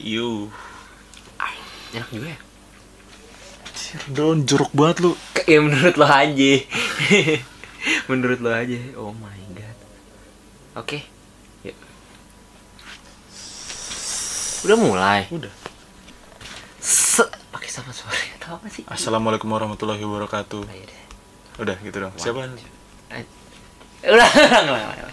[0.00, 0.48] You.
[1.90, 2.38] Enak juga ya?
[4.14, 5.12] Don jeruk banget lu.
[5.44, 6.52] Ya menurut lo aja.
[8.10, 8.78] menurut lo aja.
[8.94, 9.78] Oh my god.
[10.78, 11.02] Oke.
[11.66, 11.76] Yuk.
[14.64, 15.20] Udah mulai.
[15.34, 15.50] Udah.
[16.78, 18.86] Se pakai sama suara atau apa sih?
[18.86, 20.62] Assalamualaikum warahmatullahi wabarakatuh.
[20.64, 21.02] Deh.
[21.58, 22.14] Udah gitu dong.
[22.14, 22.46] Siapa?
[23.10, 23.26] Eh,
[24.14, 25.09] Udah, ulang, ulang, ulang.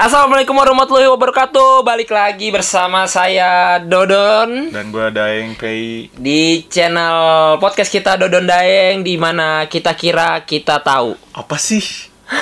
[0.00, 1.84] Assalamualaikum warahmatullahi wabarakatuh.
[1.84, 6.08] Balik lagi bersama saya Dodon Dan gua Daeng Pei.
[6.16, 11.20] di channel podcast kita Dodon Daeng di mana kita kira kita tahu.
[11.36, 11.84] Apa sih?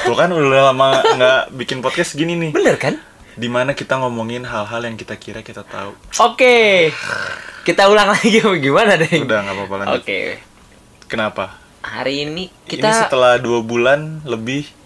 [0.06, 2.54] Gua kan udah lama nggak bikin podcast gini nih.
[2.54, 2.94] Bener kan?
[3.34, 5.98] Di mana kita ngomongin hal-hal yang kita kira kita tahu.
[6.30, 6.94] Oke.
[7.66, 9.18] Kita ulang lagi gimana deh?
[9.18, 10.06] Udah nggak apa-apa lanjut.
[10.06, 10.20] Oke.
[11.10, 11.58] Kenapa?
[11.82, 14.77] Hari ini Ini kita setelah dua bulan lebih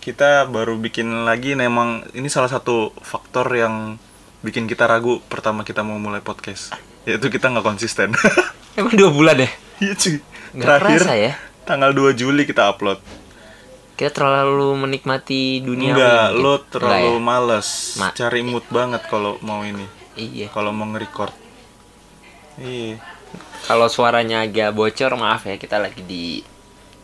[0.00, 1.52] kita baru bikin lagi.
[1.52, 4.00] Nah, emang ini salah satu faktor yang
[4.40, 6.72] bikin kita ragu pertama kita mau mulai podcast.
[7.04, 8.16] Yaitu kita nggak konsisten.
[8.80, 9.52] emang dua bulan deh.
[9.78, 10.16] Iya cuy.
[10.50, 11.32] Nggak Terakhir kerasa ya?
[11.62, 12.98] tanggal 2 Juli kita upload.
[13.94, 15.92] Kita terlalu menikmati dunia.
[15.94, 16.42] Enggak, mungkin.
[16.42, 17.28] lo terlalu Enggak ya?
[17.30, 17.68] males.
[17.94, 19.86] Ma- Cari mood banget kalau mau ini.
[20.18, 20.50] Iya.
[20.50, 21.30] Kalau mau nge-record.
[22.58, 22.98] Iya.
[23.62, 26.42] Kalau suaranya agak bocor, maaf ya, kita lagi di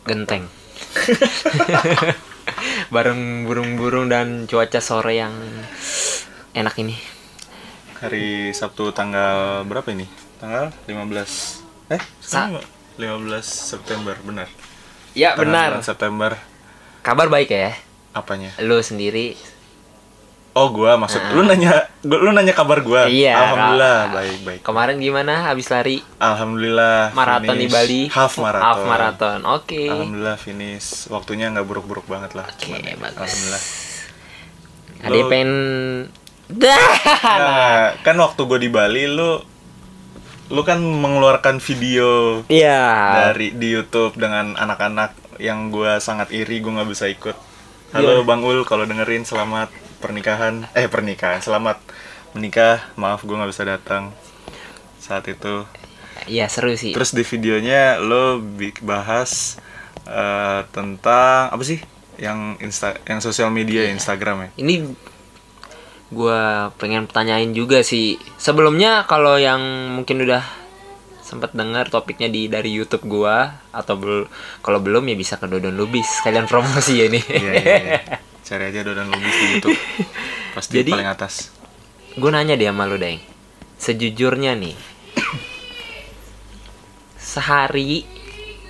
[0.02, 0.48] genteng.
[2.94, 5.34] Bareng burung-burung dan cuaca sore yang
[6.52, 6.96] enak ini.
[7.96, 10.04] Hari Sabtu tanggal berapa ini?
[10.36, 11.64] Tanggal 15.
[11.88, 12.64] Eh, Sa- sekarang
[12.96, 14.48] 15 September, benar.
[15.12, 15.70] Ya Tanggal benar.
[15.80, 16.32] 9 September
[17.00, 17.72] Kabar baik ya.
[18.12, 18.50] apanya?
[18.58, 19.36] Lu sendiri
[20.56, 23.04] Oh, gua maksud lu nanya gua- lu nanya kabar gua.
[23.04, 23.06] Ah.
[23.06, 24.60] Iya, Alhamdulillah, baik baik.
[24.64, 27.12] kemarin gimana habis lari Alhamdulillah.
[27.12, 27.74] maraton di finish.
[27.76, 28.00] Bali?
[28.08, 28.64] Half maraton.
[28.64, 29.38] Half maraton.
[29.46, 29.84] Oke.
[29.84, 30.86] Alhamdulillah finish.
[31.06, 32.48] Waktunya nggak buruk-buruk banget lah.
[32.48, 33.20] Oke, Cuman ya, bagus.
[33.20, 33.62] Alhamdulillah.
[34.98, 35.52] Ada Lu- pengen
[36.46, 36.78] Dah.
[37.20, 39.42] Nah, kan waktu gue di Bali lu
[40.46, 42.86] lu kan mengeluarkan video Iya.
[43.28, 47.34] dari di YouTube dengan anak-anak yang gua sangat iri gue nggak bisa ikut.
[47.90, 49.68] Halo Bang Ul, kalau dengerin selamat
[49.98, 51.80] pernikahan, eh pernikahan, selamat
[52.36, 52.84] menikah.
[53.00, 54.12] Maaf gue nggak bisa datang
[55.00, 55.64] saat itu.
[56.26, 56.92] Iya, seru sih.
[56.92, 58.42] Terus di videonya lo
[58.82, 59.60] bahas
[60.08, 61.80] eh, tentang apa sih?
[62.16, 64.50] Yang insta, yang sosial media Instagram ya.
[64.56, 64.74] ini
[66.08, 69.60] gua pengen tanyain juga sih sebelumnya kalau yang
[69.92, 70.40] mungkin udah
[71.26, 74.30] sempat dengar topiknya di dari YouTube gua atau bel
[74.62, 78.00] kalau belum ya bisa ke Dodon Lubis kalian promosi ya nih Iya, iya, iya.
[78.40, 79.78] Cari aja Dodan Lubis di YouTube.
[80.52, 81.50] Pasti Jadi- paling atas.
[82.14, 83.20] gue nanya deh sama lu deng
[83.76, 84.72] sejujurnya nih
[87.16, 88.04] sehari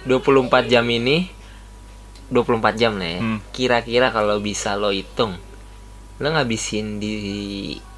[0.03, 1.31] 24 jam ini
[2.27, 3.39] 24 jam lah ya Hmm.
[3.51, 5.39] kira-kira kalau bisa lo hitung
[6.17, 7.15] lo ngabisin di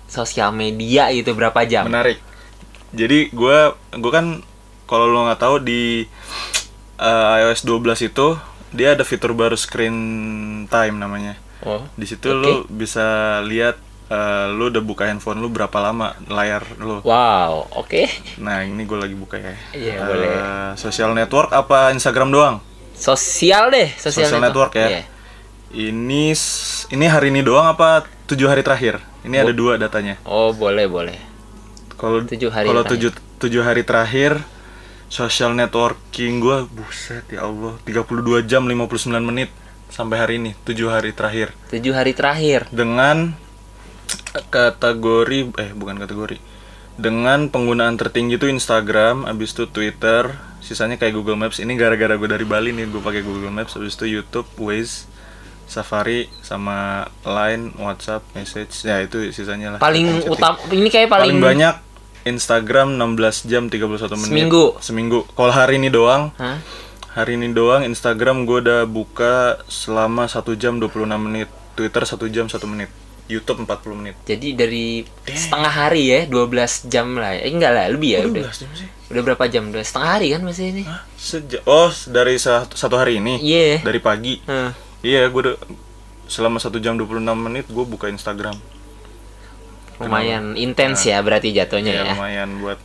[0.04, 2.18] sosial media itu berapa jam Menarik.
[2.90, 4.26] Jadi gua gua kan
[4.88, 6.08] kalau lo nggak tahu di
[6.96, 8.28] eh, iOS 12 itu
[8.68, 9.96] dia ada fitur baru screen
[10.66, 11.36] time namanya.
[11.62, 12.38] oh Di situ Oke.
[12.38, 13.04] lo bisa
[13.42, 13.76] lihat
[14.08, 17.00] eh, lo udah buka handphone lo berapa lama layar lo.
[17.00, 19.54] wow oke Nah, ini gue lagi buka ya.
[19.72, 20.30] Iya, Eh, boleh.
[20.74, 22.56] Social network apa Instagram doang?
[22.92, 24.88] sosial deh sosial, Social network ya.
[24.90, 25.02] Iya.
[25.70, 26.32] Ini
[26.88, 28.98] ini hari ini doang apa tujuh hari terakhir?
[29.22, 30.16] Ini ada dua datanya.
[30.24, 31.18] oh boleh boleh
[31.94, 34.38] Kalau Tujuh hari kalau tujuh tujuh hari terakhir
[35.08, 37.80] social networking gua buset ya Allah.
[37.84, 39.50] 32 jam 59 menit
[39.88, 41.56] sampai hari ini tujuh hari terakhir.
[41.72, 42.68] Tujuh hari terakhir.
[42.70, 43.34] Dengan
[44.52, 46.38] kategori eh bukan kategori.
[46.98, 51.62] Dengan penggunaan tertinggi itu Instagram abis itu Twitter sisanya kayak Google Maps.
[51.62, 53.78] Ini gara-gara gue dari Bali nih gue pakai Google Maps.
[53.80, 55.08] Abis itu YouTube Waze
[55.68, 58.84] Safari sama Line WhatsApp Message.
[58.84, 59.80] Ya itu sisanya lah.
[59.80, 61.74] Paling utama ini kayak paling, paling banyak
[62.24, 63.86] Instagram 16 jam 31
[64.16, 64.64] menit Seminggu?
[64.78, 66.58] seminggu kalau hari ini doang Hah?
[67.10, 69.34] hari ini doang Instagram gue udah buka
[69.64, 72.90] selama 1 jam 26 menit Twitter 1 jam 1 menit
[73.28, 76.48] YouTube 40 menit Jadi dari setengah hari ya, 12
[76.88, 77.36] jam lah.
[77.36, 78.48] Eh enggak lah, lebih ya udah.
[78.48, 79.68] 12 jam sih Udah berapa jam?
[79.68, 80.82] Udah setengah hari kan masih ini?
[80.82, 81.04] Hah?
[81.66, 83.84] Oh dari satu, satu hari ini Iya.
[83.84, 84.40] dari pagi
[84.98, 85.56] iya gue udah
[86.24, 88.56] selama 1 jam 26 menit gue buka Instagram
[89.98, 92.12] Lumayan intens ya berarti jatuhnya ya ya.
[92.14, 92.78] lumayan buat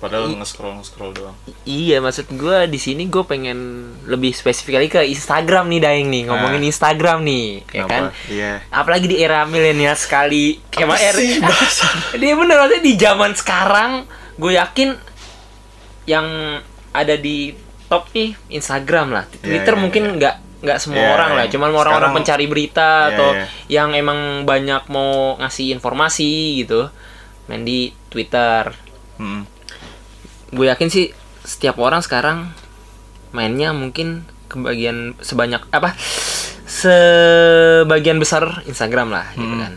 [0.00, 1.36] padahal nge-scroll nge-scroll doang
[1.68, 6.22] Iya, maksud gua di sini gue pengen lebih spesifik lagi ke Instagram nih Daeng nih,
[6.24, 8.08] ngomongin Instagram nih, ya kan?
[8.08, 8.32] Kenapa?
[8.32, 10.56] iya Apalagi di era milenial sekali.
[10.72, 11.20] Emang era
[12.20, 13.90] Dia bener maksudnya di zaman sekarang
[14.40, 14.96] gue yakin
[16.08, 16.26] yang
[16.96, 17.52] ada di
[17.92, 19.24] top nih Instagram lah.
[19.28, 20.14] Iya, Twitter iya, mungkin iya.
[20.16, 21.52] nggak nggak semua Iya, orang lah, iya.
[21.52, 23.44] cuman orang-orang pencari berita Iya, atau iya.
[23.72, 26.30] yang emang banyak mau ngasih informasi
[26.60, 26.88] gitu.
[27.46, 28.70] main di Twitter
[29.16, 29.42] Hmm.
[30.48, 31.10] gue yakin sih
[31.42, 32.52] setiap orang sekarang
[33.30, 35.92] mainnya mungkin kebagian sebanyak apa
[36.64, 39.60] sebagian besar Instagram lah gitu Hmm.
[39.60, 39.74] kan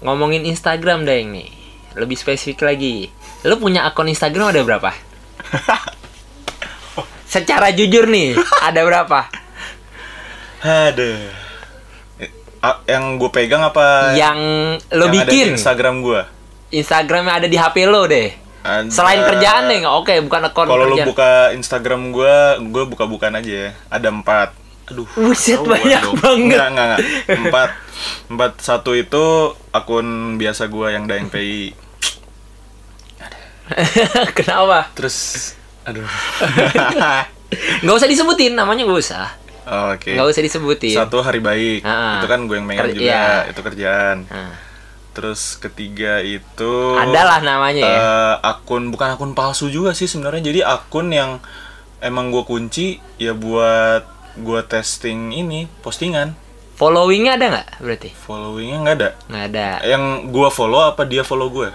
[0.00, 1.50] ngomongin Instagram deh nih
[1.94, 3.08] lebih spesifik lagi
[3.42, 4.90] lu punya akun Instagram ada berapa
[7.26, 9.30] secara jujur nih ada berapa
[10.60, 11.20] Aduh.
[12.20, 12.30] Eh,
[12.86, 14.12] yang gue pegang apa?
[14.12, 14.38] yang
[14.92, 16.20] lo yang ada di bikin Instagram gue.
[16.70, 18.30] Instagram yang ada di HP lo deh
[18.60, 22.34] Ada- selain kerjaan deh nggak oke bukan akun Kalau kerjaan buka Instagram gue,
[22.68, 23.70] gue buka-bukan aja ya.
[23.88, 24.52] Ada empat.
[24.90, 25.06] Aduh.
[25.14, 26.18] Buset, banyak dong.
[26.18, 26.58] banget.
[26.58, 27.00] Enggak, enggak, enggak.
[27.40, 27.70] Empat.
[28.26, 29.24] Empat satu itu
[29.70, 30.06] akun
[30.36, 31.72] biasa gue yang Daeng PI.
[34.36, 35.54] kenapa Terus,
[35.86, 36.02] aduh.
[37.82, 39.26] nggak usah disebutin namanya gak usah
[39.70, 40.12] Oke.
[40.12, 41.80] nggak usah disebutin Satu hari baik.
[41.80, 42.12] Ah, ah.
[42.18, 43.06] Itu kan gue yang megang Ker- juga.
[43.06, 43.46] iya.
[43.46, 44.26] Itu kerjaan.
[44.26, 44.52] Nah,
[45.10, 50.42] Terus ketiga itu adalah namanya ya eh, akun bukan akun palsu juga sih sebenarnya.
[50.44, 51.42] Jadi akun yang
[51.98, 52.86] emang gue kunci
[53.16, 56.34] ya buat gue testing ini postingan.
[56.72, 59.10] followingnya ada nggak berarti Followingnya nggak ada.
[59.28, 61.68] nggak ada Yang gue follow apa dia follow gue?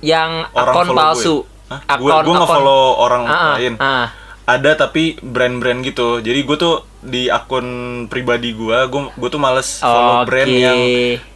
[0.00, 1.70] yang Orang akun palsu gue.
[1.70, 1.80] Hah?
[1.94, 3.74] Gue gue nggak follow orang Ah, ah, lain.
[3.78, 4.08] ah.
[4.50, 6.18] Ada tapi brand-brand gitu.
[6.18, 7.66] Jadi gue tuh di akun
[8.10, 10.80] pribadi gue, gue gue tuh males follow brand yang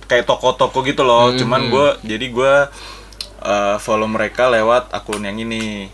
[0.05, 1.31] kayak toko-toko gitu loh.
[1.31, 2.55] Hmm, Cuman gue jadi gue
[3.41, 5.87] uh, follow mereka lewat akun yang ini.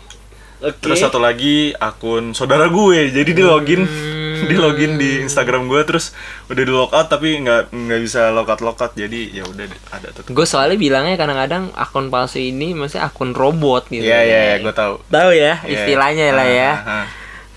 [0.61, 0.77] Oke.
[0.77, 3.09] Terus satu lagi akun saudara gue.
[3.09, 4.10] Jadi di login Hmm.
[4.49, 6.11] di login di Instagram gue terus
[6.45, 8.91] udah di logout tapi nggak nggak bisa logout logout.
[8.91, 10.23] Jadi ya udah ada tuh.
[10.27, 14.71] gue soalnya bilangnya kadang-kadang akun palsu ini maksudnya akun robot gitu Iya iya iya gue
[14.71, 15.01] tahu.
[15.05, 15.73] tahu ya Iya.
[15.75, 17.05] istilahnya lah ya Ah, ah.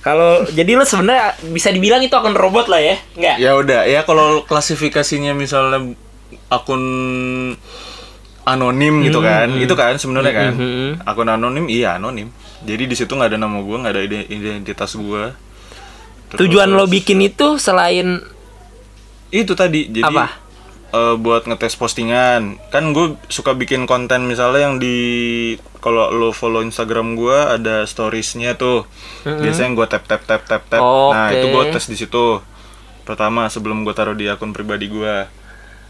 [0.01, 4.01] kalau jadi lo sebenarnya bisa dibilang itu akun robot lah ya nggak Ya udah, ya
[4.03, 5.97] kalau klasifikasinya misalnya
[6.49, 6.83] akun
[8.45, 10.91] anonim gitu kan, itu kan sebenarnya kan Mhm.
[11.03, 12.29] akun anonim, iya anonim.
[12.61, 15.33] Jadi di situ nggak ada nama gue, nggak ada ide- identitas gue.
[16.37, 18.21] Tujuan lo bikin itu selain
[19.35, 20.31] itu tadi, jadi Apa?
[20.95, 22.63] eh, buat ngetes postingan.
[22.71, 24.97] Kan gue suka bikin konten misalnya yang di
[25.83, 28.87] kalau lo follow Instagram gue ada storiesnya tuh.
[29.27, 30.81] Biasanya gue tap tap tap tap tap.
[30.81, 31.43] Nah Oke.
[31.43, 32.39] itu gue tes di situ.
[33.03, 35.27] Pertama sebelum gue taruh di akun pribadi gue.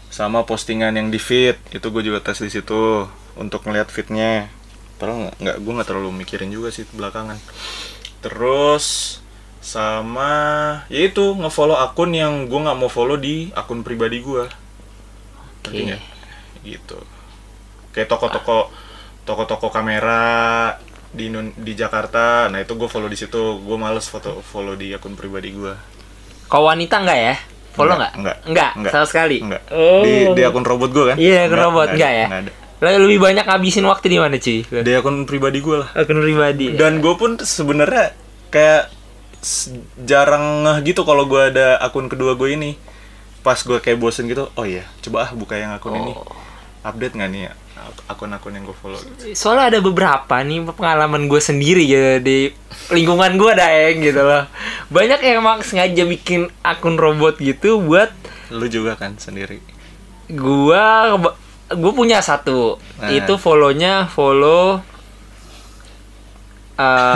[0.09, 3.05] Sama postingan yang di feed itu gue juga tes di situ
[3.37, 4.49] untuk ngeliat feednya.
[4.97, 7.37] Padahal nggak nggak gue nggak terlalu mikirin juga sih belakangan.
[8.25, 9.19] Terus
[9.65, 10.33] sama
[10.93, 14.45] ya itu ngefollow akun yang gue nggak mau follow di akun pribadi gue
[15.65, 16.01] nggak?
[16.61, 17.01] gitu.
[17.89, 18.69] Kayak toko-toko
[19.25, 20.77] toko-toko kamera
[21.09, 22.45] di di Jakarta.
[22.53, 23.57] Nah itu gue follow di situ.
[23.65, 25.95] Gue males foto follow di akun pribadi gue
[26.45, 27.35] kau wanita nggak ya?
[27.75, 28.13] Follow Nggak,
[28.47, 28.71] nggak?
[28.79, 28.91] nggak.
[28.93, 29.43] sama sekali?
[29.43, 29.99] Enggak oh.
[30.05, 31.17] di, di akun robot gue kan?
[31.19, 31.87] Iya, akun robot.
[31.91, 32.27] Nggak ya?
[32.31, 32.51] nggak ada.
[32.75, 34.59] Lo lebih banyak ngabisin waktu di mana cuy?
[34.63, 35.89] Di akun pribadi gue lah.
[35.91, 38.15] Akun pribadi dan gue pun sebenarnya
[38.53, 38.93] kayak
[40.01, 40.45] jarang
[40.81, 42.71] gitu kalau gue ada akun kedua gue ini
[43.39, 46.25] pas gue kayak bosen gitu oh iya coba ah buka yang akun ini Oh.
[46.83, 47.43] update nggak nih
[47.75, 49.33] ak- akun-akun yang gue follow gitu.
[49.33, 52.49] soalnya ada beberapa nih pengalaman gue sendiri ya di
[52.89, 54.45] lingkungan gue daeng gitu loh
[54.87, 58.09] banyak yang emang sengaja bikin akun robot gitu buat
[58.49, 59.61] lu juga kan sendiri
[60.27, 61.13] gua
[61.67, 63.09] gue punya satu Nah.
[63.11, 64.81] itu follownya follow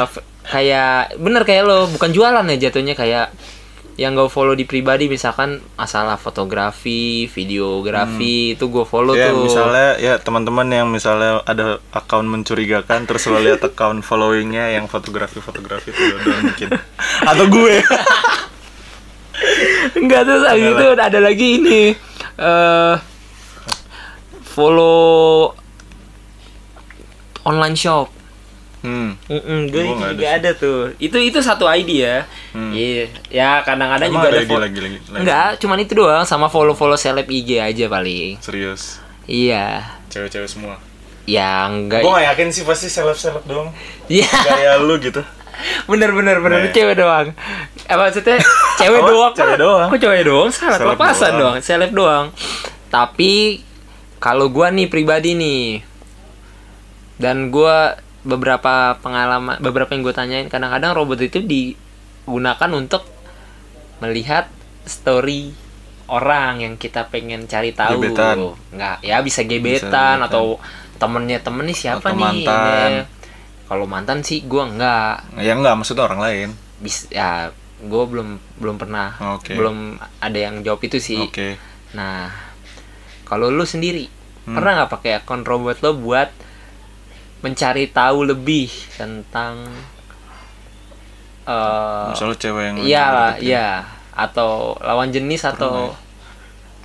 [0.06, 3.30] f- kayak bener kayak lo bukan jualan ya jatuhnya kayak
[4.00, 9.44] yang gue follow di pribadi misalkan masalah fotografi videografi itu gue follow ya tuh.
[9.44, 15.92] misalnya ya teman-teman yang misalnya ada akun mencurigakan terus lo lihat akun followingnya yang fotografi-fotografi
[15.92, 16.70] itu udah mungkin.
[17.30, 17.76] Atau gue.
[20.00, 21.82] Enggak terus habis itu ada lagi ini
[22.40, 22.96] eh
[24.48, 25.52] follow
[27.44, 28.19] online shop.
[28.82, 29.10] Hmm.
[29.28, 30.80] Mm gue Gua nggak ada juga ada, tuh.
[30.98, 32.24] Itu itu satu ID ya.
[32.52, 32.72] Hmm.
[32.72, 34.98] Iya, ya kadang-kadang juga ada lagi lagi lagi?
[35.12, 38.40] Enggak, cuman itu doang sama follow-follow seleb IG aja paling.
[38.40, 39.84] serius Iya.
[40.08, 40.76] cewek-cewek semua
[41.24, 42.02] Ya enggak.
[42.02, 43.70] gue gak yakin sih pasti seleb-seleb dong
[44.08, 44.26] Iya.
[44.26, 45.22] kayak lu gitu
[45.92, 46.72] bener bener bener Nah.
[46.72, 47.30] cewek doang.
[47.84, 48.40] Eh maksudnya
[48.76, 49.32] cewek doang.
[49.34, 49.88] Cewek doang.
[49.88, 50.50] Kok cewek doang?
[50.50, 51.54] Salah kelepasan doang.
[51.54, 51.56] doang.
[51.60, 52.26] Seleb doang.
[52.88, 53.60] Tapi
[54.18, 55.84] kalau gua nih pribadi nih
[57.16, 63.04] dan gua beberapa pengalaman beberapa yang gue tanyain kadang-kadang robot itu digunakan untuk
[64.00, 64.48] melihat
[64.86, 65.52] story
[66.10, 68.38] orang yang kita pengen cari tahu Gebetan.
[68.74, 70.18] nggak ya bisa gebetan, gebetan.
[70.26, 70.58] atau
[71.02, 72.90] temennya temen nih siapa Atau nih mantan.
[72.90, 73.04] Ini.
[73.70, 76.50] kalau mantan sih gua nggak ya enggak maksudnya orang lain
[76.82, 79.56] bis ya gue belum belum pernah Oke.
[79.56, 81.56] belum ada yang jawab itu sih oke
[81.96, 82.28] nah
[83.24, 84.12] kalau lu sendiri
[84.44, 86.34] pernah nggak pakai akun robot lo buat
[87.40, 89.64] mencari tahu lebih tentang
[91.46, 93.06] eh Misalnya cewek yang iya
[93.36, 93.46] deketin.
[93.46, 93.68] iya.
[94.14, 95.96] atau lawan jenis atau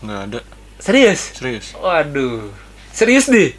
[0.01, 0.41] nggak ada.
[0.79, 1.35] Serius?
[1.35, 1.75] Serius.
[1.75, 2.53] Waduh.
[2.91, 3.51] Serius deh?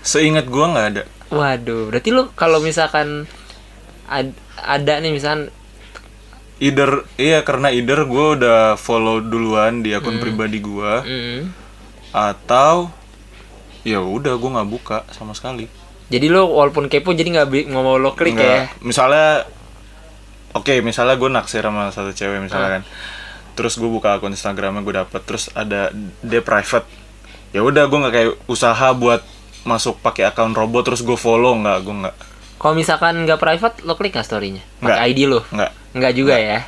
[0.00, 1.02] Seingat gua nggak ada.
[1.28, 3.28] Waduh berarti lo kalau misalkan
[4.08, 5.52] ad- ada nih misalkan
[6.58, 11.52] either iya karena either gua udah follow duluan di akun pribadi gua mm,
[12.10, 12.90] atau
[13.84, 15.68] ya udah gua nggak buka sama sekali
[16.08, 18.48] jadi lo walaupun kepo jadi nggak mau lo klik Nggak.
[18.48, 18.62] ya?
[18.80, 19.44] Misalnya
[20.56, 22.82] oke misalnya gue naksir sama satu cewek misalnya kan.
[23.52, 25.92] Terus gue buka akun instagramnya gue dapet terus ada
[26.24, 26.88] dia private.
[27.52, 29.20] Ya udah gue nggak kayak usaha buat
[29.68, 32.16] masuk pakai akun robot terus gue follow nggak gue nggak.
[32.58, 34.64] Kalau misalkan nggak private lo klik nggak storynya?
[34.80, 34.96] Nggak.
[34.96, 35.44] pakai ID lo?
[35.52, 35.70] Nggak.
[35.92, 36.58] Nggak juga ya?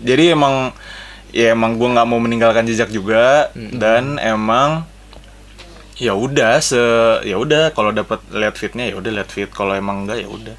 [0.00, 0.74] Jadi emang
[1.30, 4.82] ya emang gue nggak mau meninggalkan jejak juga dan emang
[6.00, 6.80] ya udah se
[7.28, 9.52] ya udah kalau dapat lihat fitnya ya udah lihat fit.
[9.52, 10.56] Kalau emang enggak ya udah.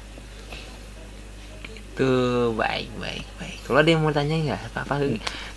[1.98, 3.58] Tuh baik baik baik.
[3.66, 4.60] Kalau ada yang mau tanya nggak?
[4.72, 4.94] Apa apa?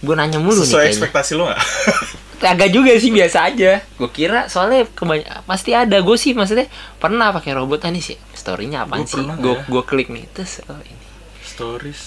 [0.01, 0.93] Gue nanya mulu nih sesuai kayaknya.
[0.97, 1.61] ekspektasi lo nggak?
[2.51, 3.71] Agak juga sih biasa aja.
[3.95, 5.97] Gue kira soalnya kebanyak pasti ada.
[6.03, 6.67] Gue sih maksudnya
[6.99, 8.17] pernah pakai robot nih sih?
[8.35, 9.15] Storynya apaan Gua sih?
[9.21, 9.63] pernah gue ya.
[9.69, 10.25] gue klik nih.
[10.35, 11.05] Terus oh ini.
[11.45, 12.01] Stories?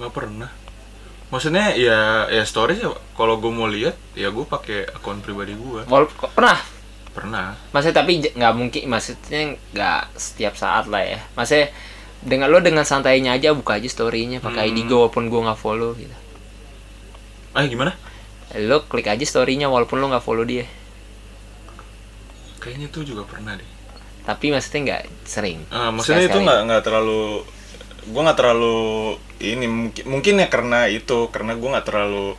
[0.00, 0.50] Nggak pernah.
[1.30, 5.86] Maksudnya ya ya stories ya kalau gue mau lihat ya gue pakai akun pribadi gue
[6.34, 6.58] pernah
[7.16, 7.56] pernah.
[7.72, 11.18] Maksudnya tapi nggak mungkin maksudnya nggak setiap saat lah ya.
[11.32, 11.72] Maksudnya
[12.20, 14.88] dengan lo dengan santainya aja buka aja storynya pakai ID Hmm.
[14.92, 16.16] gue walaupun gue nggak follow gitu.
[17.56, 17.96] Ah gimana?
[18.60, 20.68] Lo klik aja storynya walaupun lo nggak follow dia.
[22.60, 23.68] Kayaknya tuh juga pernah deh.
[24.26, 25.58] Tapi maksudnya nggak sering.
[25.70, 27.46] Ah, maksudnya itu nggak nggak terlalu
[28.06, 28.78] gue nggak terlalu
[29.42, 32.38] ini mungkin mungkin ya karena itu karena gue nggak terlalu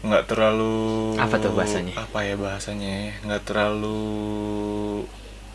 [0.00, 1.92] nggak terlalu Apa tuh bahasanya?
[1.94, 3.12] apa ya bahasanya ya?
[3.22, 4.00] nggak terlalu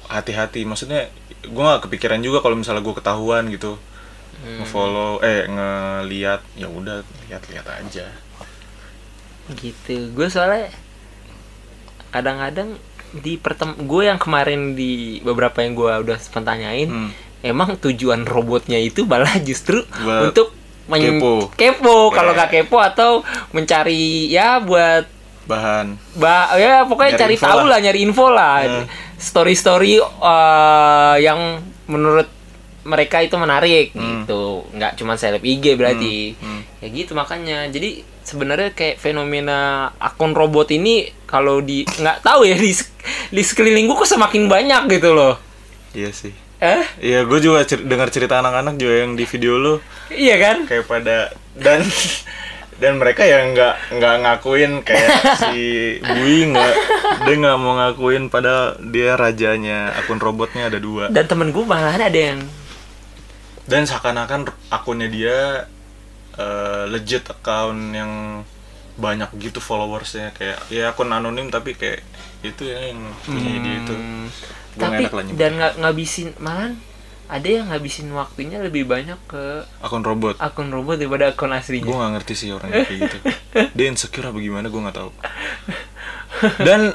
[0.05, 1.09] hati-hati maksudnya
[1.41, 3.77] gue nggak kepikiran juga kalau misalnya gue ketahuan gitu
[4.35, 4.59] Hmm.
[4.59, 8.03] ngefollow eh ngeliat ya udah lihat-lihat aja
[9.55, 10.67] gitu gue soalnya
[12.11, 12.75] kadang-kadang
[13.15, 17.11] di pertem gue yang kemarin di beberapa yang gue udah sempat tanyain Hmm.
[17.41, 20.51] emang tujuan robotnya itu malah justru Buat untuk
[20.87, 21.33] men- kepo.
[21.51, 22.35] kepo kalau Ya.
[22.37, 23.11] nggak kepo atau
[23.51, 25.05] mencari ya buat
[25.45, 27.69] bahan ba ya pokoknya Nyari cari tahu lah.
[27.71, 28.81] lah nyari info lah Ya.
[29.15, 32.25] story story eh, yang menurut
[32.83, 34.23] mereka itu menarik Hmm.
[34.23, 39.57] gitu nggak cuma seleb IG berarti Hmm, ya gitu makanya jadi sebenarnya kayak fenomena
[39.95, 42.73] akun robot ini kalau di nggak tahu ya di
[43.27, 45.37] di sekeliling gua kok semakin banyak gitu loh
[45.91, 49.75] iya sih eh iya gue juga cer- dengar cerita anak-anak juga yang di video lo
[50.07, 50.57] iya kan?
[50.69, 51.17] Kayak pada
[51.57, 51.81] dan
[52.75, 55.63] dan mereka yang nggak nggak ngakuin kayak si
[56.03, 56.73] Bui nggak
[57.23, 61.07] dia nggak mau ngakuin pada dia rajanya akun robotnya ada dua.
[61.07, 62.39] Dan temen gue malahan ada yang
[63.65, 65.37] dan seakan-akan akunnya dia
[66.37, 68.11] eh, legit account yang
[68.95, 71.99] banyak gitu followersnya kayak ya akun anonim tapi kayak
[72.45, 73.95] itu ya yang punya dia itu.
[73.95, 74.25] Hmm,
[74.75, 76.75] tapi dan nggak ngabisin malahan
[77.25, 80.37] ada yang ngabisin waktunya lebih banyak ke akun robot.
[80.37, 83.17] akun robot daripada akun gue aslinya nggak ngerti sih orang kayak gitu.
[83.77, 85.11] Dia insecure apa gimana gue nggak tahu.
[86.61, 86.93] Dan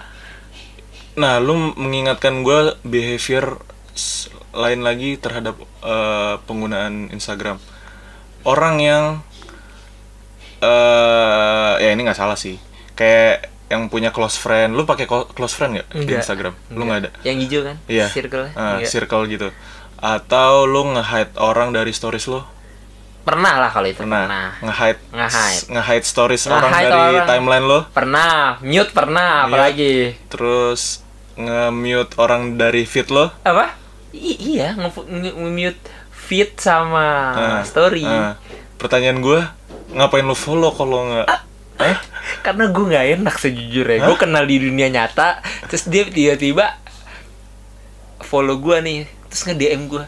[1.18, 3.58] nah lu mengingatkan gue behavior
[4.54, 7.58] lain lagi terhadap eh, penggunaan Instagram.
[8.46, 9.26] Orang yang
[10.62, 12.54] eh ya ini nggak salah sih.
[12.94, 14.74] Kayak yang punya close friend.
[14.74, 16.20] Lu pakai close friend nggak di Enggak.
[16.20, 16.54] Instagram?
[16.68, 16.98] Lu nggak.
[17.00, 17.10] ada?
[17.22, 17.76] Yang hijau kan?
[17.86, 18.06] Iya.
[18.06, 18.90] circle Ah, Enggak.
[18.90, 19.48] circle gitu.
[19.96, 22.42] Atau lu nge-hide orang dari stories lu?
[23.20, 24.48] Pernah lah kalau itu pernah, pernah.
[24.60, 25.62] Nge-hide Nge-hide.
[25.70, 27.28] nge-hide stories Nge-hide orang dari orang.
[27.28, 28.34] timeline lo pernah.
[28.60, 29.46] Mute pernah Mute.
[29.46, 29.94] apalagi.
[30.26, 30.80] Terus
[31.36, 33.76] nge-mute orang dari feed lo apa?
[34.10, 38.02] I- iya nge- nge- nge-mute feed sama Nah, story.
[38.02, 38.34] nah,
[38.76, 39.40] pertanyaan gue
[39.92, 41.28] ngapain lo follow kalau nggak?
[41.78, 41.96] Hah?
[42.40, 44.06] Karena gue nggak enak sejujurnya.
[44.06, 46.78] Gue kenal di dunia nyata terus dia tiba-tiba
[48.22, 48.98] follow gue nih
[49.30, 50.04] terus nge DM gue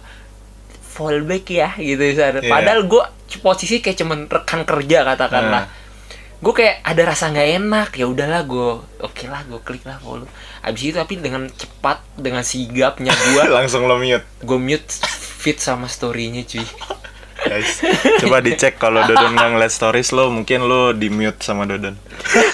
[0.83, 2.43] follow back ya gitu misalnya.
[2.45, 2.51] Iya.
[2.51, 3.03] padahal gue
[3.41, 5.65] posisi kayak cuman rekan kerja katakanlah.
[5.67, 5.81] Nah.
[6.43, 7.89] gue kayak ada rasa nggak enak.
[7.97, 8.71] Ya udahlah gue
[9.03, 10.29] oke lah gue klik lah follow.
[10.63, 14.27] Abis itu tapi dengan cepat dengan sigapnya gue langsung lo mute.
[14.43, 14.91] gue mute
[15.43, 16.63] feed sama storynya cuy
[17.43, 17.83] guys
[18.19, 21.97] coba dicek kalau Dodon nggak ngeliat stories lo mungkin lo di mute sama Dodon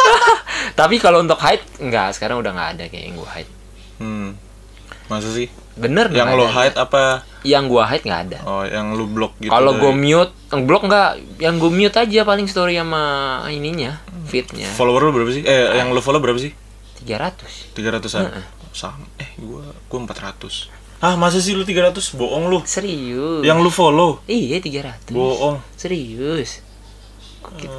[0.81, 3.53] tapi kalau untuk hide nggak sekarang udah nggak ada kayak yang gue hide
[3.99, 4.29] hmm
[5.09, 6.55] masa sih bener yang lo ada.
[6.55, 7.03] hide apa
[7.41, 10.63] yang gue hide nggak ada oh yang lo block gitu Kalau dari- gue mute, yang
[10.67, 13.03] blok nggak, yang gue mute aja paling story sama
[13.49, 14.69] ininya, feednya.
[14.75, 16.53] follower lo berapa sih eh yang lo follow berapa sih
[16.99, 18.43] 300 300-an.
[18.75, 19.07] Sama.
[19.17, 20.78] Eh, gua gua 400.
[20.99, 21.95] Ah, masa sih lu 300?
[22.13, 22.59] Bohong lu.
[22.65, 24.11] serius Yang lu follow.
[24.27, 25.63] iya 300 Bohong.
[25.75, 26.67] serius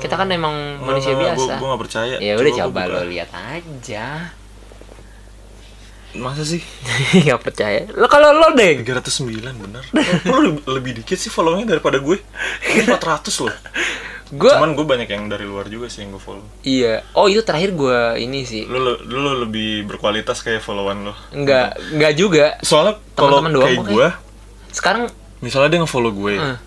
[0.01, 2.15] kita, kan emang manusia Nggak, nggak, biasa Gua, gua gak percaya.
[2.17, 2.89] ya udah gua coba buka.
[2.89, 4.07] lo lihat aja
[6.09, 6.57] Masa sih?
[7.21, 9.29] nggak percaya lo kalau lo deh 309
[9.61, 9.83] bener.
[10.25, 12.17] lu lebih, lebih dikit sih follownya daripada gue.
[12.17, 13.53] Gue 400 loh.
[14.31, 16.45] gue Cuman gue banyak yang dari luar juga sih yang gue follow.
[16.61, 21.13] iya oh itu terakhir gue ini sih Lu, lu, lu lebih berkualitas kayak followan lo.
[21.31, 24.07] nggak nggak juga Soalnya kalau kayak gue,
[24.69, 25.09] sekarang
[25.39, 26.57] misalnya dia nge-follow gue, Hmm.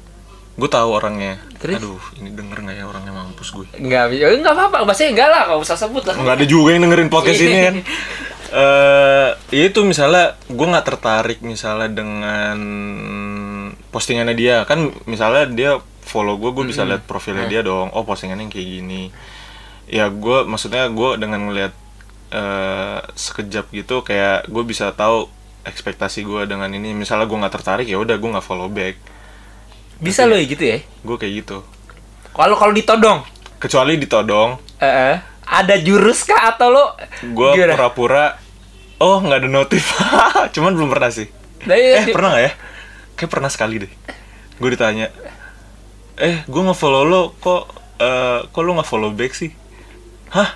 [0.52, 1.38] gue tahu orangnya.
[1.56, 1.78] Terus?
[1.78, 3.66] Aduh, ini denger nggak ya orangnya mampus gue.
[3.70, 6.82] nggak bisa nggak apa-apa bahasanya enggak lah nggak usah sebut lah Nggak ada juga yang
[6.82, 7.76] dengerin podcast ini kan.
[8.52, 12.58] Eh, ya itu misalnya gue nggak tertarik misalnya dengan
[13.88, 15.70] postingannya dia kan misalnya dia
[16.02, 17.88] follow gue gue bisa lihat profilnya dia dong.
[17.94, 19.02] Oh postingannya yang kayak gini.
[19.88, 21.72] Ya gue maksudnya gue dengan ngeliat
[22.32, 25.30] eh sekejap gitu kayak gue bisa tahu
[25.62, 26.92] ekspektasi gue dengan ini.
[26.92, 28.98] Misalnya gue nggak tertarik ya udah gue nggak follow back.
[30.02, 30.78] Bisa lo ya gitu ya?
[31.06, 31.62] Gue kayak gitu.
[32.34, 33.22] Kalau kalau ditodong?
[33.62, 34.58] Kecuali ditodong.
[34.82, 35.16] Eh, eh,
[35.46, 36.84] ada jurus kah atau lo
[37.22, 38.34] gue pura-pura
[38.98, 39.94] oh nggak ada notif.
[40.54, 41.30] Cuman belum pernah sih.
[41.62, 42.52] Nah, iya, eh pernah nggak ya?
[43.14, 43.92] Kayak pernah sekali deh.
[44.58, 45.10] Gue ditanya
[46.20, 47.62] eh gue nge-follow lo kok
[48.00, 49.50] eh, kok lo nggak follow back sih
[50.32, 50.50] hah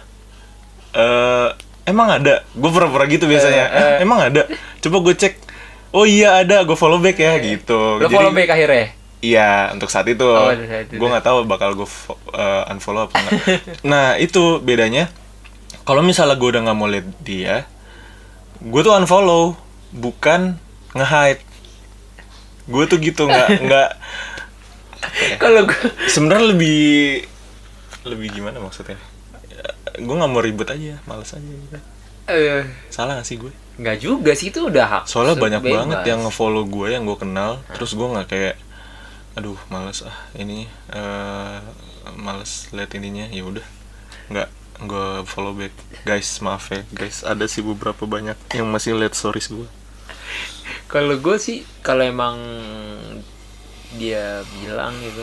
[0.96, 1.48] eh
[1.86, 4.42] emang ada gue pura-pura gitu biasanya Eh, eh, emang ada
[4.82, 5.34] coba gue cek
[5.94, 10.06] oh iya ada gue follow back ya gitu lo follow back akhirnya Iya, untuk saat
[10.06, 10.22] itu.
[10.22, 10.52] Oh.
[10.92, 11.88] Gue nggak tahu bakal gue
[12.36, 13.34] eh, unfollow apa enggak.
[13.90, 15.08] nah, itu bedanya.
[15.88, 17.64] Kalau misalnya gue udah nggak mau lihat dia,
[18.60, 19.56] gue tuh unfollow,
[19.90, 20.60] bukan
[20.92, 21.42] nge-hide.
[22.68, 23.90] Gue tuh gitu nggak nggak.
[25.36, 26.80] Kalau gue Sebenarnya lebih
[28.04, 28.96] lebih gimana maksudnya?
[29.96, 31.42] Gue nggak mau ribet aja, males aja.
[31.42, 31.78] Gitu.
[32.26, 33.52] eh, Salah gak sih gue?
[33.76, 35.76] nggak juga sih itu udah hak Soalnya banyak bebas.
[35.76, 38.56] banget yang nge-follow gue yang gue kenal, terus gue nggak kayak,
[39.36, 40.64] aduh males ah ini
[40.96, 41.60] eh
[42.16, 43.66] males lihat ininya ya udah
[44.32, 44.48] nggak
[44.88, 45.76] gue follow back
[46.08, 49.68] guys maaf ya guys ada sih beberapa banyak yang masih lihat stories gue
[50.88, 52.40] kalau gue sih kalau emang
[53.94, 55.22] dia bilang gitu.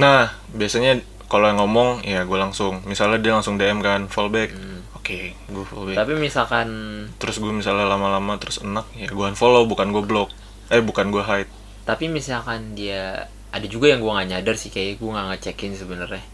[0.00, 2.80] Nah biasanya kalau yang ngomong ya gue langsung.
[2.88, 4.50] Misalnya dia langsung dm kan follow back
[5.00, 6.68] oke gue follow back tapi misalkan
[7.16, 10.32] terus gue misalnya lama-lama terus enak ya gue unfollow bukan gue block.
[10.72, 11.50] Eh bukan gue hide.
[11.84, 16.24] Tapi misalkan dia ada juga yang gue nggak nyadar sih kayak gue nggak ngecekin sebenarnya.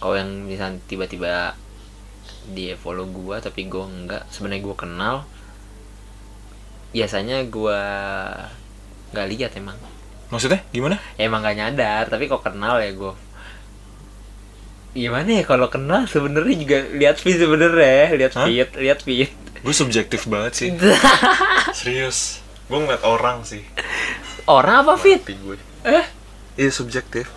[0.00, 1.58] Kalau yang misalnya tiba-tiba
[2.50, 5.16] dia follow gue tapi gue nggak sebenarnya gue kenal
[6.90, 7.80] biasanya gue
[9.14, 9.78] nggak lihat emang
[10.30, 10.96] maksudnya gimana?
[11.18, 13.14] Ya, emang nggak nyadar tapi kok kenal ya gue
[14.90, 20.24] gimana ya kalau kenal sebenarnya juga lihat feed sebenarnya lihat feed lihat feed gue subjektif
[20.24, 20.68] banget sih.
[21.78, 22.40] Serius.
[22.64, 23.60] Gue ngeliat orang sih.
[24.48, 26.06] Orang apa Mati gue eh?
[26.56, 27.28] Iya subjektif.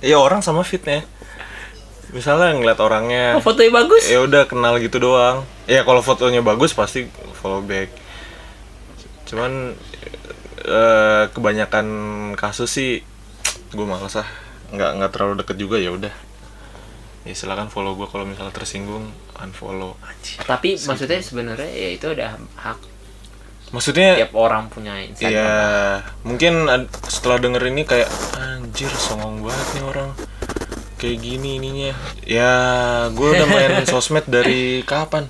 [0.00, 1.04] Iya orang sama fitnya.
[2.14, 4.06] Misalnya ngeliat orangnya, oh, fotonya bagus?
[4.06, 5.42] Ya udah kenal gitu doang.
[5.66, 7.90] Ya kalau fotonya bagus pasti follow back.
[9.26, 9.74] Cuman
[10.64, 11.86] eh, kebanyakan
[12.34, 12.92] kasus sih
[13.74, 14.28] gue males ah,
[14.72, 16.14] nggak nggak terlalu deket juga ya udah.
[17.24, 19.08] Ya silakan follow gue kalau misalnya tersinggung
[19.40, 19.96] unfollow.
[20.04, 20.40] Anjir.
[20.44, 22.78] tapi maksudnya sebenarnya ya itu udah hak
[23.74, 25.58] Maksudnya tiap orang punya Instagram Iya,
[26.22, 26.54] mungkin
[27.10, 28.06] setelah denger ini kayak
[28.38, 30.10] anjir songong banget nih orang.
[30.94, 31.92] Kayak gini ininya.
[32.22, 32.54] Ya,
[33.10, 35.26] gue udah main sosmed dari kapan?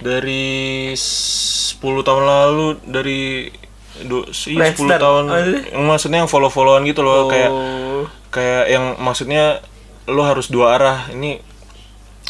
[0.00, 3.52] Dari 10 tahun lalu, dari
[4.00, 4.98] du, iya, 10 Friendster.
[4.98, 5.24] tahun.
[5.26, 5.62] Maksudnya?
[5.78, 8.04] Maksudnya yang follow-followan gitu loh, kayak Oh.
[8.28, 9.60] kayak yang maksudnya
[10.06, 10.98] lo harus dua arah.
[11.08, 11.38] Ini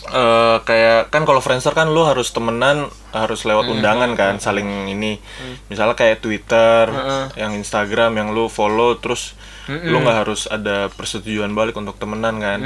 [0.02, 5.20] eh kayak kan kalau Friendster kan lo harus temenan harus lewat undangan kan saling ini
[5.68, 6.88] misalnya kayak Twitter
[7.36, 9.36] yang Instagram yang lo follow terus
[9.68, 12.58] lo nggak harus ada persetujuan balik untuk temenan kan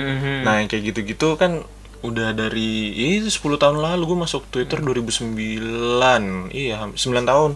[0.42, 1.66] nah yang kayak gitu-gitu kan
[2.00, 5.36] udah dari ya itu 10 tahun lalu gue masuk Twitter 2009
[6.54, 7.50] iya 9 tahun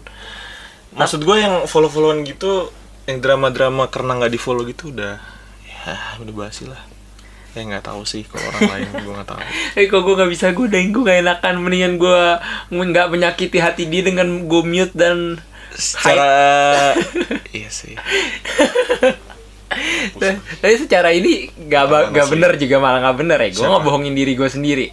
[0.90, 2.70] maksud gue yang follow-followan gitu
[3.06, 5.18] yang drama-drama karena nggak di follow gitu udah
[5.64, 6.78] ya udah basi lah.
[7.50, 9.40] Ya nggak tahu sih kalau orang lain gue nggak tahu.
[9.74, 11.54] Eh kok gue gak bisa gue gue gak enakan.
[11.58, 12.20] Mendingan gue
[12.70, 16.94] nggak menyakiti hati dia dengan gue mute dan secara
[17.56, 17.94] iya sih.
[20.60, 23.50] Tapi secara ini gak, ba- Gimana gak bener juga malah gak bener ya.
[23.50, 23.74] Gue Siapa?
[23.78, 24.86] ngebohongin diri gue sendiri.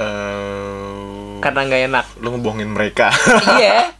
[0.00, 2.06] Eh Karena gak enak.
[2.20, 3.08] lo ngebohongin mereka.
[3.56, 3.92] Iya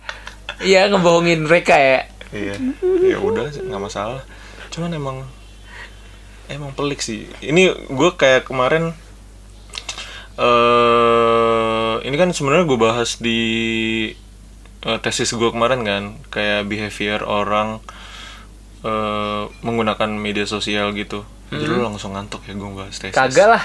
[0.61, 2.05] Iya ngebohongin mereka ya.
[2.31, 2.55] Iya.
[3.01, 4.23] Ya udah nggak masalah.
[4.69, 5.17] Cuman emang
[6.47, 7.27] emang pelik sih.
[7.41, 8.93] Ini gue kayak kemarin
[10.41, 13.41] eh ini kan sebenarnya gue bahas di
[14.85, 16.03] eh, tesis gue kemarin kan.
[16.29, 17.81] Kayak behavior orang
[18.85, 21.25] eh, menggunakan media sosial gitu.
[21.51, 23.17] Jadi lu langsung ngantuk ya gue bahas tesis.
[23.17, 23.65] Kagak lah.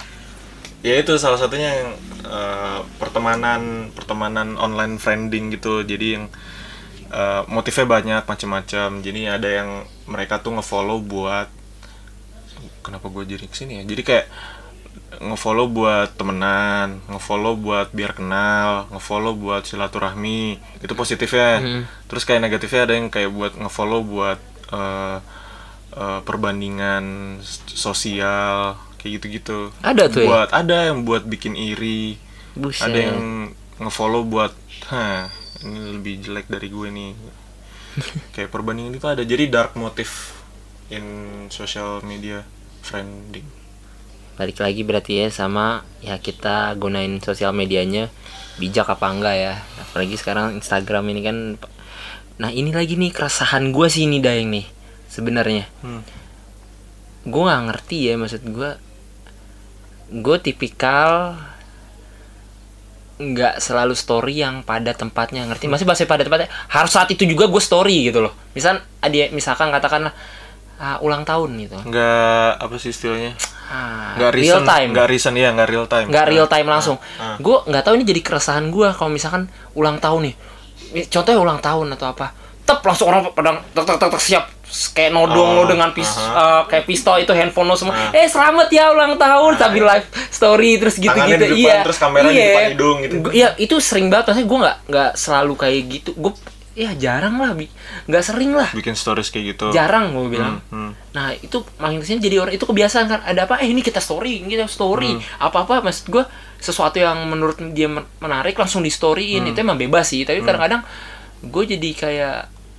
[0.85, 1.89] ya itu salah satunya yang
[2.23, 5.83] eh, pertemanan pertemanan online friending gitu.
[5.83, 6.25] Jadi yang
[7.15, 9.69] eh, motifnya banyak macam-macam jadi ada yang
[10.05, 11.47] mereka tuh ngefollow buat
[12.85, 13.83] kenapa gue jadi ke sini ya?
[13.89, 14.27] Jadi kayak
[15.15, 20.61] ngefollow buat temenan ngefollow buat biar kenal ngefollow buat silaturahmi.
[20.85, 21.81] Itu positifnya.
[22.05, 25.17] Terus kayak negatifnya ada yang kayak buat ngefollow buat eh,
[25.97, 27.37] eh, perbandingan
[27.73, 29.73] sosial kayak gitu-gitu.
[29.81, 30.29] Ada tuh ya?
[30.29, 32.21] buat ada yang buat bikin iri.
[32.55, 32.87] Buset.
[32.87, 33.51] ada yang
[33.83, 34.55] ngefollow buat
[34.87, 35.27] hah
[35.63, 37.11] ini lebih jelek dari gue nih
[38.35, 40.35] kayak perbandingan itu ada jadi dark motif
[40.91, 41.05] in
[41.47, 42.43] social media
[42.83, 43.47] friending
[44.35, 48.11] Balik lagi berarti ya sama ya kita gunain sosial medianya
[48.59, 49.53] bijak apa enggak ya.
[49.79, 51.37] Apalagi sekarang Instagram ini kan
[52.35, 54.67] Nah, ini lagi nih keresahan gue sih ini Daeng nih
[55.07, 55.71] sebenarnya.
[55.79, 56.03] Hmm.
[57.25, 58.77] gue nggak ngerti ya maksud gue
[60.13, 61.33] gue tipikal
[63.15, 65.71] nggak selalu story yang pada tempatnya ngerti?
[65.71, 66.51] Masih bahasa pada tempatnya.
[66.67, 68.33] Harus saat itu juga gue story gitu loh.
[68.51, 70.11] Misal ada misalkan katakanlah
[70.79, 71.77] ah, ulang tahun gitu.
[71.87, 73.35] Nggak apa sih istilahnya?
[73.65, 74.89] Ah, nggak real time.
[74.93, 76.07] nggak reason ya nggak real time.
[76.11, 76.97] Nggak real time langsung.
[77.17, 77.39] ah.
[77.39, 80.35] gue nggak tahu ini jadi keresahan gue kalau misalkan ulang tahun nih.
[81.11, 84.45] Contohnya ulang tahun atau apa tep langsung orang pada tek tek tek, tek, siap.
[84.91, 86.33] Kayak nodong Oh, lo dengan pis aha.
[86.33, 87.93] eh, kayak pistol itu handphone lo semua.
[87.93, 88.09] Ah.
[88.11, 91.75] eh selamat ya ulang tahun sambil live story terus gitu gitu di depan, iya.
[91.79, 93.15] terus kamera di depan hidung gitu.
[93.21, 94.25] Gua- iya itu sering banget.
[94.27, 96.11] Maksudnya gue nggak nggak selalu kayak gitu.
[96.13, 96.33] Gue
[96.75, 97.69] ya jarang lah Bi.
[98.03, 98.67] nggak sering lah.
[98.67, 99.65] Bikin stories kayak gitu.
[99.71, 100.59] Jarang gue bilang.
[100.65, 100.91] Hmm, hmm.
[101.13, 103.19] Nah itu makin ke sini jadi orang itu kebiasaan kan.
[103.23, 103.61] Ada apa?
[103.61, 105.13] Eh ini kita story kita story.
[105.13, 105.21] Hmm.
[105.39, 106.25] apa apa maksud gue
[106.57, 109.39] sesuatu yang menurut dia men- menarik langsung di storyin.
[109.39, 109.51] Hmm.
[109.53, 110.81] itu emang bebas sih tapi kadang-kadang
[111.39, 112.37] gue jadi kayak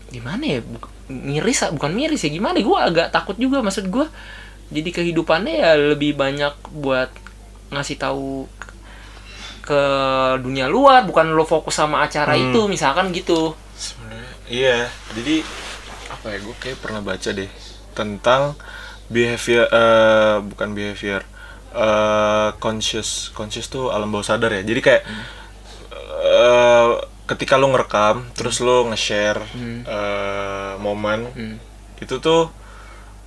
[0.08, 0.60] gimana ya?
[0.60, 2.58] Buk- miris bukan miris ya gimana?
[2.58, 4.06] Gue agak takut juga maksud gue
[4.66, 7.10] jadi kehidupannya ya lebih banyak buat
[7.70, 8.50] ngasih tahu
[9.62, 9.82] ke
[10.38, 12.50] dunia luar bukan lo fokus sama acara Hmm.
[12.50, 13.54] itu misalkan gitu.
[13.74, 14.78] Sebenarnya iya.
[15.14, 15.42] Jadi
[16.06, 17.50] apa ya gue kayak pernah baca deh
[17.92, 18.54] tentang
[19.06, 21.22] behavior eh, bukan behavior
[21.76, 24.62] eh conscious conscious tuh alam bawah sadar ya.
[24.62, 25.02] Jadi kayak
[26.26, 26.88] eh,
[27.26, 29.42] ketika lo ngerekam terus lo nge-share
[29.82, 31.56] eh, momen Hmm.
[31.98, 32.48] itu tuh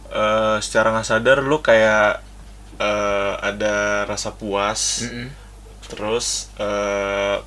[0.10, 2.24] eh, secara nggak sadar lo kayak
[2.78, 5.28] eh, ada rasa puas Mm-mm.
[5.86, 7.38] terus eh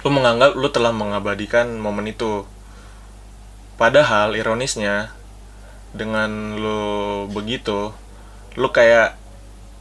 [0.00, 2.44] lu menganggap lu telah mengabadikan momen itu
[3.76, 5.12] padahal ironisnya
[5.92, 6.80] dengan lu
[7.28, 7.92] begitu
[8.54, 9.16] lu kayak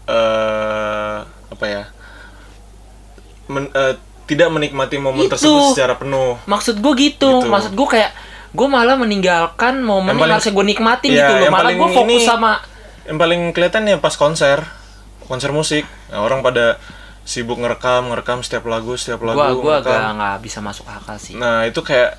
[0.06, 1.84] eh apa ya
[3.48, 3.96] men- eh,
[4.30, 5.34] tidak menikmati momen Itu.
[5.34, 7.42] tersebut secara penuh maksud gue gitu.
[7.42, 7.50] Gitu.
[7.50, 8.13] maksud gue kayak
[8.50, 11.72] gue malah meninggalkan momen Yang yang, paling- harusnya gue nikmatin Iya, gitu loh yang malah
[11.72, 12.52] gue fokus ini- sama
[13.04, 14.62] yang paling kelihatan ya pas konser
[15.26, 16.78] konser musik nah, orang pada
[17.24, 19.82] sibuk ngerekam ngerekam setiap lagu setiap lagu gue ngerekam.
[19.84, 22.18] agak nggak bisa masuk akal sih Nah itu kayak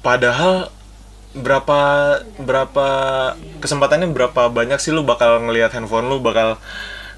[0.00, 0.70] padahal
[1.32, 1.80] berapa
[2.38, 2.86] berapa
[3.58, 6.56] kesempatannya berapa banyak sih lu bakal ngelihat handphone lu bakal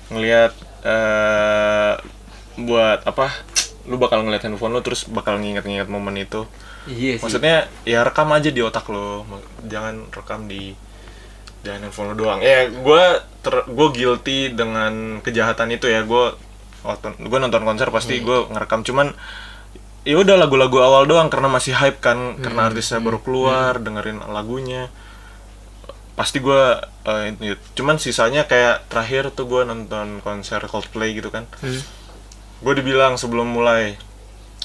[0.09, 1.93] ngelihat eh
[2.59, 3.31] buat apa
[3.89, 6.45] lu bakal ngelihat handphone lu terus bakal nginget-nginget momen itu.
[6.85, 7.25] Iya sih.
[7.25, 9.25] Maksudnya ya rekam aja di otak lo
[9.65, 10.77] jangan rekam di
[11.65, 12.41] jangan handphone lu doang.
[12.45, 13.05] Ya gue
[13.41, 16.05] ter gue guilty dengan kejahatan itu ya.
[16.05, 16.37] Gue
[16.85, 18.85] waktu gue nonton konser pasti gue ngerekam.
[18.85, 19.17] Cuman
[20.05, 22.37] ya udah lagu-lagu awal doang karena masih hype kan.
[22.39, 24.93] Karena artisnya baru keluar dengerin lagunya.
[26.13, 26.63] Pasti gue
[27.09, 27.65] eh, itu.
[27.79, 31.49] cuman sisanya kayak terakhir tuh gue nonton konser Coldplay gitu kan.
[31.65, 31.98] Hmm.
[32.59, 33.95] Gue dibilang sebelum mulai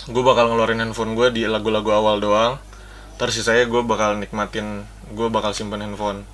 [0.09, 2.59] gue bakal ngeluarin handphone gue di lagu-lagu awal doang.
[3.15, 6.25] Terus sisanya gue bakal nikmatin gue bakal simpen handphone.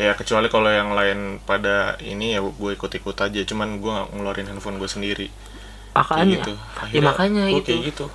[0.00, 3.40] Ya kecuali kalau yang lain pada ini ya gue ikut-ikut aja.
[3.44, 5.28] Cuman gue nggak ngeluarin handphone gue sendiri.
[5.92, 6.54] Makanya gitu.
[6.94, 7.66] Ya makanya itu.
[7.66, 8.06] kayak gitu.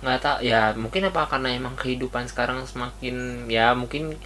[0.00, 4.16] Nggak tahu ya mungkin apa karena emang kehidupan sekarang semakin ya mungkin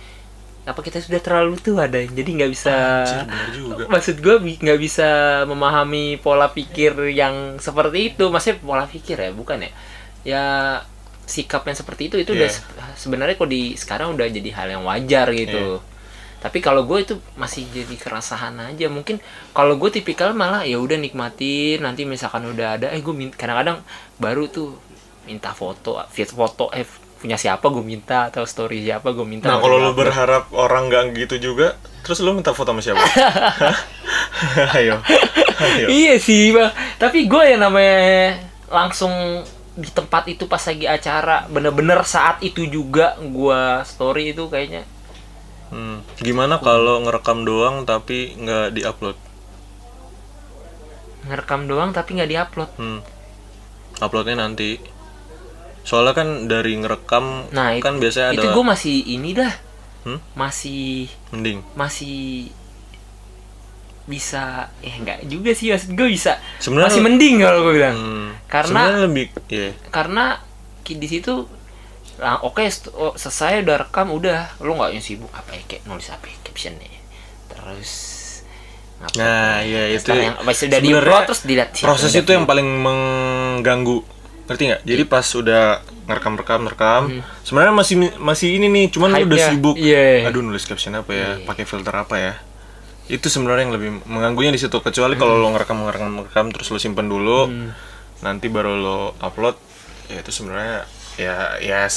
[0.64, 3.84] apa kita sudah terlalu tua ada jadi nggak bisa Anjir, juga.
[3.92, 5.08] maksud gue nggak bisa
[5.44, 8.24] memahami pola pikir yang seperti itu.
[8.32, 9.70] Maksudnya pola pikir ya bukan ya?
[10.24, 10.44] Ya
[11.24, 12.56] sikap yang seperti itu itu udah Iya.
[12.60, 12.64] se-
[13.08, 15.80] sebenarnya kok di sekarang udah jadi hal yang wajar gitu.
[16.40, 18.86] Tapi kalau gue itu masih jadi keresahan aja.
[18.92, 19.16] Mungkin
[19.56, 21.80] kalau gue tipikal malah ya udah nikmatin.
[21.80, 23.80] Nanti misalkan udah ada eh gue kadang-kadang
[24.20, 24.76] baru tuh
[25.24, 25.96] minta foto
[26.36, 26.84] foto eh
[27.18, 30.00] punya siapa gue minta atau story siapa gue minta nah kalau lu upload.
[30.06, 33.00] berharap orang nggak gitu juga terus lu minta foto sama siapa
[34.78, 35.00] ayo
[35.62, 36.68] ayo Iya sih bang,
[37.00, 38.36] tapi gue yang namanya
[38.68, 39.12] langsung
[39.74, 44.86] di tempat itu pas lagi acara bener-bener saat itu juga gua story itu kayaknya
[45.74, 46.06] Hmm.
[46.22, 49.18] Gimana kalau ngerekam doang tapi nggak diupload?
[51.24, 53.00] ngerekam doang tapi nggak diupload Hmm.
[53.98, 54.78] Uploadnya nanti.
[55.84, 59.52] Soalnya kan dari ngerekam nah kan itu, biasanya ada itu gue masih ini dah
[60.02, 60.20] Hmm?
[60.32, 61.64] masih mending.
[61.72, 62.48] masih
[64.04, 68.28] bisa eh enggak juga sih maksud gue bisa Sebenarnya masih mending kalau gue bilang Hmm.
[68.44, 69.72] Karena- lebih ya.
[69.88, 70.44] karena
[70.84, 71.48] di situ
[72.14, 75.82] lah oke st- oh, selesai udah rekam udah lo nggak yang sibuk apa ya kayak
[75.84, 76.92] nulis apa ya captionnya
[77.48, 77.90] terus
[79.00, 80.04] ngapa Nah, ya itu.
[80.04, 84.04] Setelah yang udah di-upload terus dilihat proses itu yang paling mengganggu
[84.44, 84.80] ngerti nggak?
[84.84, 85.64] Jadi pas udah
[86.04, 87.02] ngerekam rekam rekam
[87.40, 89.76] sebenarnya masih masih ini nih cuman lu udah sibuk.
[89.80, 90.28] Iya.
[90.28, 91.30] aduh nulis caption apa ya?
[91.44, 92.34] Pakai filter apa ya?
[93.08, 96.78] Itu sebenarnya yang lebih mengganggunya di situ kecuali kalau lo ngerekam ngerekam ngerekam terus lo
[96.80, 97.48] simpen dulu
[98.20, 99.56] nanti baru lo upload
[100.12, 100.84] ya itu sebenarnya
[101.16, 101.96] ya yes.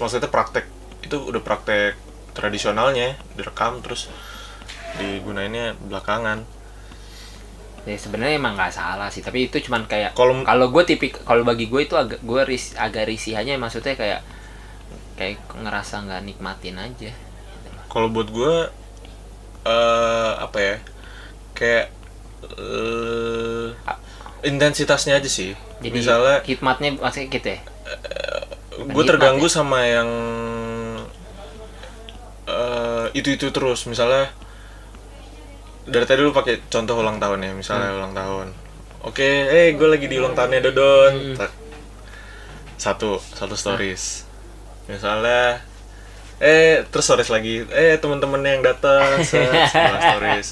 [0.00, 0.66] Maksudnya praktek
[1.04, 1.96] itu udah praktek
[2.34, 4.10] tradisionalnya direkam terus
[4.98, 6.42] digunainnya belakangan
[7.84, 11.44] ya sebenarnya emang nggak salah sih tapi itu cuman kayak Kalau- kalau gue tipik kalau
[11.44, 14.24] bagi gue itu agak gue ris, agak risihannya maksudnya kayak
[15.14, 17.12] kayak ngerasa nggak nikmatin aja.
[17.86, 18.54] Kalau buat gue
[19.64, 20.76] eh apa ya
[21.54, 21.86] kayak
[22.56, 23.68] eh
[24.42, 25.52] intensitasnya aja sih.
[25.84, 27.60] Jadi misalnya hikmatnya maksudnya gitu ya?
[28.90, 30.08] Gue terganggu sama yang
[32.48, 33.86] eh itu itu terus.
[33.86, 34.32] Misalnya
[35.84, 37.98] dari tadi lu pakai contoh ulang tahun ya misalnya Hmm.
[37.98, 38.46] ulang tahun.
[39.04, 41.14] Oke eh gue lagi di ulang tahunnya Dodon.
[41.34, 41.48] Hmm.
[42.76, 44.24] Satu satu stories.
[44.86, 45.60] Misalnya
[46.38, 47.64] eh terus stories lagi.
[47.70, 49.68] Eh teman-teman yang datang sebelah
[50.00, 50.48] stories.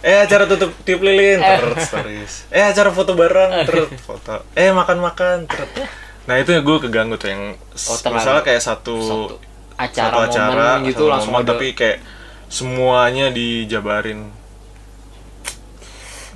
[0.00, 2.32] Eh acara tutup tiup lilin terus stories.
[2.48, 4.44] Eh acara foto bareng terus foto.
[4.54, 5.68] Eh makan-makan terus
[6.28, 7.56] nah itu gue keganggu tuh yang
[7.90, 9.40] Oh, misalnya kayak satu Satu
[9.74, 11.98] acara, satu acara momen gitu satu langsung momen, tapi kayak
[12.46, 14.28] semuanya dijabarin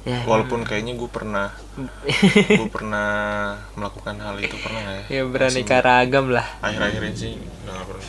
[0.04, 0.20] Ya.
[0.28, 1.48] walaupun kayaknya gue pernah
[2.60, 3.08] gue pernah
[3.72, 6.44] melakukan hal itu pernah nggak ya ya beraneka ragam lah.
[6.60, 8.08] Akhir-akhir ini sih nggak pernah.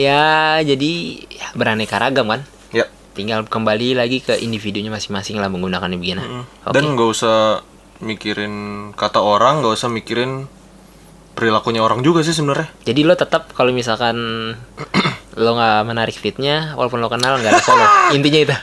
[0.00, 0.92] Ya jadi
[1.28, 2.40] ya, beraneka ragam kan?
[2.72, 2.88] Ya.
[3.12, 6.48] Tinggal kembali lagi ke individunya masing-masing lah menggunakan begini.
[6.64, 6.72] Oke.
[6.72, 7.60] Dan nggak usah
[8.00, 8.54] mikirin
[8.96, 10.48] kata orang nggak usah mikirin
[11.36, 12.72] perilakunya orang juga sih sebenarnya.
[12.88, 14.16] Jadi lo tetap kalau misalkan
[15.44, 17.88] lo nggak menarik fitnya walaupun lo kenal nggak ada follow.
[18.16, 18.56] Intinya itu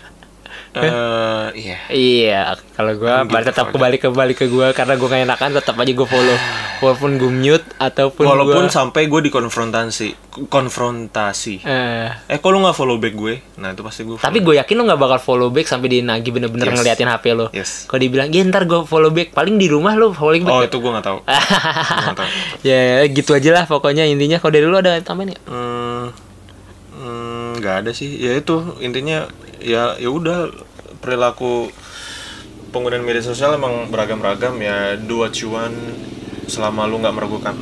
[0.77, 1.77] eh iya.
[1.89, 2.41] iya.
[2.75, 3.73] Kalau gua Kan balik gitu tetap aja.
[3.73, 4.67] kembali kembali ke gua.
[4.71, 6.37] Karena gua gak enakan tetap aja gua follow.
[6.83, 10.11] Walaupun gue mute ataupun walaupun gua, sampai gue dikonfrontasi
[10.51, 11.63] konfrontasi.
[11.63, 13.39] Eh, eh kok lu nggak follow back gue?
[13.63, 16.35] Nah itu pasti gue tapi gue yakin lo nggak bakal follow back sampai dia nagih
[16.35, 16.75] bener-bener Yes.
[16.75, 17.87] ngeliatin HP lo yes.
[17.87, 19.31] Kalau dibilang ya ntar gue follow back.
[19.31, 21.19] Paling di rumah lo follow back oh ya?" itu gue nggak tahu.
[21.23, 22.29] Gua nggak tahu.
[22.67, 24.37] Ya gitu aja lah pokoknya intinya.
[24.43, 26.05] Kalau dari lu ada tambahan ya Hmm,
[26.99, 28.19] hmm, nggak ada sih.
[28.19, 29.31] Ya itu intinya
[29.63, 30.51] ya ya udah
[31.05, 31.69] perilaku
[32.73, 34.97] penggunaan media sosial emang beragam-ragam ya
[35.37, 35.77] you want
[36.49, 37.53] selama lu nggak merugikan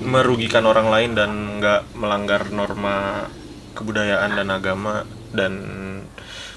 [0.00, 3.28] merugikan orang lain dan nggak melanggar norma
[3.76, 5.04] kebudayaan dan agama
[5.36, 5.52] dan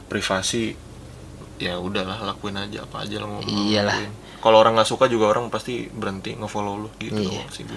[0.07, 0.79] privasi
[1.59, 3.99] ya udahlah lakuin aja apa aja lo mau Iyalah.
[4.39, 7.43] kalau orang nggak suka juga orang pasti berhenti ngefollow lu gitu Iya.
[7.51, 7.67] sih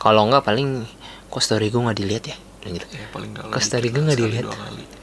[0.00, 0.88] kalau nggak paling
[1.28, 2.36] kok story gue nggak dilihat ya
[2.68, 4.44] gitu ya paling nggak Kok story gue nggak dilihat?
[4.44, 4.56] dua.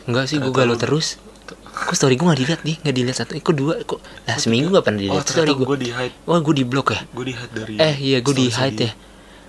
[0.05, 1.17] Enggak sih, gue galau terus.
[1.65, 2.75] Kok story gue gak dilihat nih?
[2.79, 3.31] Gak dilihat satu.
[3.31, 3.77] Eh, kok dua?
[3.79, 3.99] Kok?
[4.25, 5.67] Lah seminggu gak pernah oh dilihat story ternyata gue.
[5.67, 6.99] gue di hide Wah, gue di blok ya?
[7.05, 8.91] gue di hide dari Eh, iya gue di hide ya.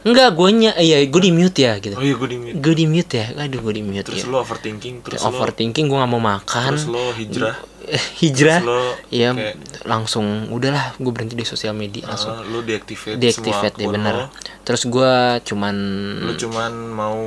[0.06, 1.94] Enggak, gue nya, iya gue di mute ya gitu.
[1.94, 3.26] oh iya gue di mute Gue di mute ya.
[3.36, 4.30] Aduh, gue di mute terus ya.
[4.30, 6.70] lo overthinking terus lo Overthinking, gue gak mau makan.
[6.70, 7.56] terus lo hijrah
[7.86, 8.58] Eh, Hijrah.
[8.58, 9.34] terus lo kayak
[9.82, 12.34] langsung udahlah gue berhenti di sosial media langsung.
[12.34, 14.14] uh, lo deactivate, Deactivate ya bener.
[14.62, 15.74] Terus gue cuman
[16.22, 17.18] lo cuman mau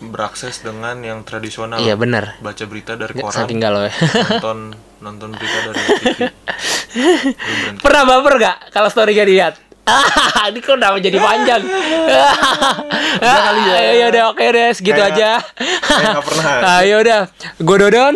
[0.00, 3.92] berakses dengan yang tradisional Iya bener baca berita dari koran Saking galau ya.
[4.32, 4.58] nonton
[4.98, 6.20] nonton berita dari TV.
[7.84, 9.54] Pernah baper gak kalau story gak dilihat?
[9.84, 10.04] Ah,
[10.52, 11.62] ini kok udah jadi panjang.
[13.24, 13.78] kali ya.
[13.94, 15.30] Ya udah oke deh segitu Kayak- aja.
[15.56, 16.44] kayak nggak pernah.
[16.80, 17.20] Ayo udah.
[17.56, 18.14] Gue Dodon.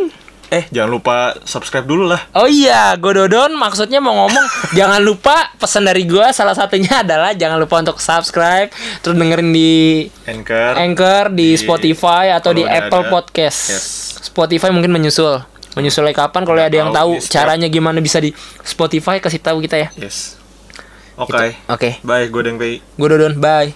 [0.53, 4.45] Eh jangan lupa subscribe dulu lah Oh iya, gue Dodon maksudnya mau ngomong
[4.79, 8.69] jangan lupa pesan dari gue salah satunya adalah jangan lupa untuk subscribe
[9.01, 13.11] terus dengerin di anchor Anchor di, Di- Spotify atau di Apple ada.
[13.11, 13.61] Podcast.
[13.67, 13.85] Yes.
[14.23, 15.41] Spotify mungkin menyusul.
[15.73, 19.81] Menyusulnya kapan kalau ada yang tahu, setiap- caranya gimana bisa di Spotify kasih tahu kita
[19.81, 19.89] ya.
[19.97, 20.37] yes
[21.15, 21.49] oke Gitu.
[21.69, 21.91] Oke.
[22.01, 23.73] bye gue Deng Gue Dodon, bye.